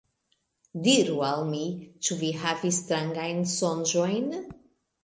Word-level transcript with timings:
Diru 0.87 1.17
al 1.27 1.45
mi. 1.51 1.61
Ĉu 2.09 2.19
vi 2.23 2.33
havis 2.45 2.81
strangajn 2.87 3.47
sonĝojn? 3.57 4.31